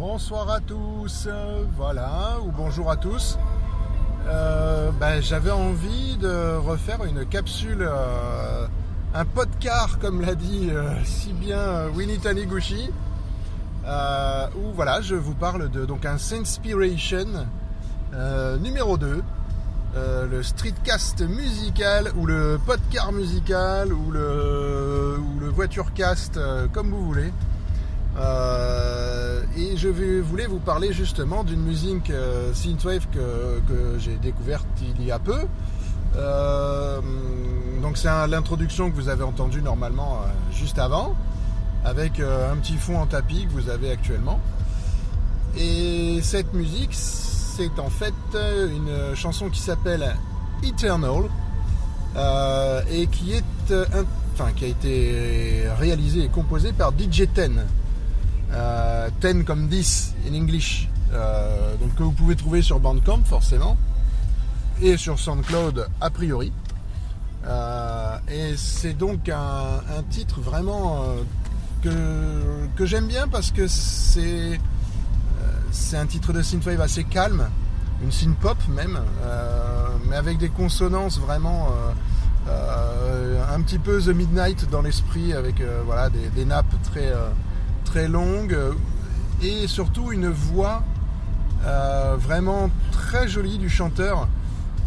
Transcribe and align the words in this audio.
bonsoir 0.00 0.48
à 0.48 0.60
tous, 0.60 1.28
voilà, 1.76 2.38
ou 2.42 2.50
bonjour 2.50 2.90
à 2.90 2.96
tous. 2.96 3.38
Euh, 4.26 4.90
ben, 4.98 5.20
J'avais 5.20 5.50
envie 5.50 6.16
de 6.16 6.56
refaire 6.56 7.04
une 7.04 7.26
capsule, 7.26 7.82
euh, 7.82 8.66
un 9.12 9.24
podcast, 9.26 9.98
comme 10.00 10.22
l'a 10.22 10.34
dit 10.34 10.70
euh, 10.70 10.94
si 11.04 11.34
bien 11.34 11.88
Winnie 11.94 12.18
Taniguchi, 12.18 12.88
où 13.84 14.72
voilà, 14.74 15.02
je 15.02 15.16
vous 15.16 15.34
parle 15.34 15.70
de 15.70 15.84
donc 15.84 16.06
un 16.06 16.16
numéro 18.58 18.96
2, 18.96 19.22
le 20.30 20.42
streetcast 20.42 21.20
musical, 21.28 22.10
ou 22.16 22.24
le 22.24 22.58
podcast 22.64 23.12
musical, 23.12 23.92
ou 23.92 24.10
le 24.10 25.50
voiturecast, 25.50 26.40
comme 26.72 26.88
vous 26.88 27.04
voulez. 27.04 27.34
Euh, 28.18 29.42
et 29.56 29.76
je 29.76 29.88
voulais 29.88 30.46
vous 30.46 30.58
parler 30.58 30.92
justement 30.92 31.44
d'une 31.44 31.62
musique 31.62 32.10
euh, 32.10 32.52
synthwave 32.54 33.06
que, 33.12 33.98
j'ai 33.98 34.16
découverte 34.16 34.66
il 34.98 35.04
y 35.04 35.12
a 35.12 35.18
peu. 35.18 35.38
Euh, 36.16 37.00
donc 37.82 37.96
c'est 37.96 38.08
l'introduction 38.26 38.90
que 38.90 38.96
vous 38.96 39.08
avez 39.08 39.22
entendue 39.22 39.62
normalement 39.62 40.20
juste 40.52 40.78
avant, 40.78 41.14
avec 41.84 42.20
un 42.20 42.56
petit 42.56 42.76
fond 42.76 42.98
en 42.98 43.06
tapis 43.06 43.46
que 43.46 43.52
vous 43.52 43.68
avez 43.68 43.90
actuellement. 43.90 44.40
Et 45.56 46.20
cette 46.22 46.52
musique, 46.52 46.90
c'est 46.92 47.78
en 47.78 47.90
fait 47.90 48.14
une 48.34 49.14
chanson 49.14 49.50
qui 49.50 49.60
s'appelle 49.60 50.14
Eternal 50.62 51.24
et 52.90 53.06
qui 53.06 53.32
est, 53.32 53.74
enfin, 54.34 54.50
qui 54.54 54.64
a 54.64 54.68
été 54.68 55.64
réalisée 55.78 56.24
et 56.24 56.28
composée 56.28 56.72
par 56.72 56.92
DJ 56.92 57.24
Ten. 57.32 57.64
10 58.50 58.56
euh, 58.56 59.42
comme 59.44 59.68
10 59.68 60.14
in 60.28 60.34
English, 60.34 60.88
euh, 61.12 61.76
donc 61.76 61.94
que 61.94 62.02
vous 62.02 62.12
pouvez 62.12 62.36
trouver 62.36 62.62
sur 62.62 62.80
Bandcamp 62.80 63.22
forcément, 63.24 63.76
et 64.82 64.96
sur 64.96 65.18
SoundCloud 65.18 65.86
a 66.00 66.10
priori. 66.10 66.52
Euh, 67.46 68.16
et 68.28 68.54
c'est 68.56 68.92
donc 68.92 69.28
un, 69.28 70.02
titre 70.10 70.40
vraiment 70.40 71.04
que, 71.82 72.66
que 72.76 72.84
j'aime 72.86 73.06
bien 73.06 73.28
parce 73.28 73.50
que 73.50 73.66
c'est 73.66 74.60
c'est 75.72 75.96
un 75.96 76.06
titre 76.06 76.32
de 76.32 76.42
synthwave 76.42 76.80
assez 76.80 77.04
calme, 77.04 77.48
une 78.02 78.10
synth-pop 78.10 78.58
même, 78.68 78.98
mais 80.08 80.16
avec 80.16 80.38
des 80.38 80.48
consonances 80.48 81.18
vraiment 81.18 81.68
un 82.48 83.60
petit 83.62 83.78
peu 83.78 84.02
The 84.02 84.08
Midnight 84.08 84.68
dans 84.68 84.82
l'esprit, 84.82 85.32
avec 85.32 85.62
voilà, 85.86 86.10
des, 86.10 86.28
des, 86.30 86.44
nappes 86.44 86.74
très, 86.82 87.12
très 87.90 88.06
longue 88.06 88.54
euh, 88.54 88.72
et 89.42 89.66
surtout 89.66 90.12
une 90.12 90.28
voix 90.28 90.84
euh, 91.66 92.14
vraiment 92.16 92.70
très 92.92 93.26
jolie 93.26 93.58
du 93.58 93.68
chanteur 93.68 94.28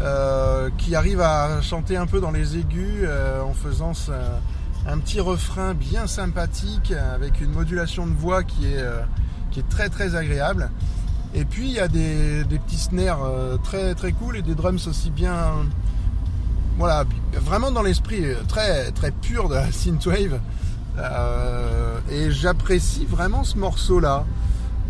euh, 0.00 0.70
qui 0.78 0.94
arrive 0.94 1.20
à 1.20 1.60
chanter 1.62 1.96
un 1.96 2.06
peu 2.06 2.20
dans 2.20 2.30
les 2.30 2.56
aigus 2.56 3.08
en 3.44 3.52
faisant 3.54 3.92
un 4.86 4.98
petit 4.98 5.18
refrain 5.18 5.74
bien 5.74 6.06
sympathique 6.06 6.92
avec 6.92 7.40
une 7.40 7.50
modulation 7.50 8.06
de 8.06 8.14
voix 8.14 8.44
qui 8.44 8.66
est, 8.66 9.68
très 9.68 9.88
très 9.88 10.14
agréable. 10.14 10.70
Et 11.34 11.44
puis 11.44 11.66
il 11.66 11.72
y 11.72 11.80
a 11.80 11.88
des, 11.88 12.44
petits 12.44 12.78
snares 12.78 13.26
très 13.64 13.94
très 13.94 14.12
cool 14.12 14.36
et 14.36 14.42
des 14.42 14.54
drums 14.54 14.86
aussi 14.86 15.10
bien. 15.10 15.36
Voilà, 16.78 17.04
vraiment 17.34 17.70
dans 17.70 17.82
l'esprit 17.82 18.24
très 18.48 18.92
très 18.92 19.10
pur 19.10 19.48
de 19.48 19.54
la 19.54 19.70
synthwave. 19.72 20.38
Euh, 20.98 21.98
et 22.10 22.30
j'apprécie 22.30 23.06
vraiment 23.06 23.44
ce 23.44 23.56
morceau-là. 23.56 24.24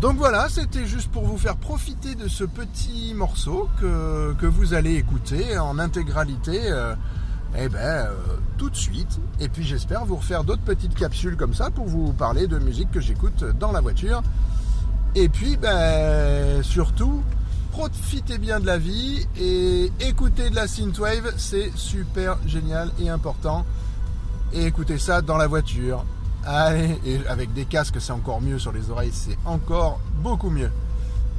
Donc 0.00 0.16
voilà, 0.16 0.48
c'était 0.48 0.86
juste 0.86 1.10
pour 1.10 1.24
vous 1.24 1.36
faire 1.36 1.56
profiter 1.56 2.14
de 2.14 2.26
ce 2.26 2.44
petit 2.44 3.12
morceau 3.14 3.68
que, 3.78 4.46
vous 4.46 4.72
allez 4.72 4.94
écouter 4.94 5.58
en 5.58 5.78
intégralité 5.78 6.58
euh, 6.64 6.94
eh 7.58 7.68
ben, 7.68 7.78
euh, 7.78 8.14
tout 8.56 8.70
de 8.70 8.76
suite. 8.76 9.20
Et 9.40 9.48
puis 9.48 9.62
j'espère 9.62 10.06
vous 10.06 10.16
refaire 10.16 10.44
d'autres 10.44 10.62
petites 10.62 10.94
capsules 10.94 11.36
comme 11.36 11.52
ça 11.52 11.70
pour 11.70 11.86
vous 11.86 12.14
parler 12.14 12.46
de 12.46 12.58
musique 12.58 12.90
que 12.90 13.00
j'écoute 13.00 13.44
dans 13.58 13.72
la 13.72 13.82
voiture. 13.82 14.22
Et 15.14 15.28
puis 15.28 15.58
ben, 15.58 16.62
surtout, 16.62 17.22
profitez 17.72 18.38
bien 18.38 18.58
de 18.58 18.66
la 18.66 18.78
vie 18.78 19.26
et 19.38 19.92
écoutez 20.00 20.48
de 20.48 20.54
la 20.54 20.66
synthwave, 20.66 21.34
c'est 21.36 21.72
super 21.74 22.38
génial 22.46 22.90
et 22.98 23.10
important 23.10 23.66
et 24.52 24.66
écoutez 24.66 24.98
ça 24.98 25.22
dans 25.22 25.36
la 25.36 25.46
voiture. 25.46 26.04
Allez, 26.44 26.98
et 27.04 27.20
avec 27.28 27.52
des 27.52 27.66
casques, 27.66 28.00
c'est 28.00 28.12
encore 28.12 28.40
mieux 28.40 28.58
sur 28.58 28.72
les 28.72 28.90
oreilles, 28.90 29.12
c'est 29.12 29.36
encore 29.44 30.00
beaucoup 30.22 30.50
mieux. 30.50 30.70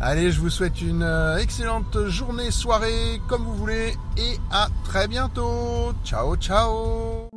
Allez, 0.00 0.32
je 0.32 0.40
vous 0.40 0.50
souhaite 0.50 0.80
une 0.80 1.02
euh, 1.02 1.38
excellente 1.38 2.06
journée, 2.06 2.50
soirée, 2.50 3.20
comme 3.28 3.44
vous 3.44 3.54
voulez, 3.54 3.94
et 4.16 4.38
à 4.50 4.68
très 4.84 5.08
bientôt. 5.08 5.92
Ciao, 6.04 6.36
ciao 6.36 7.29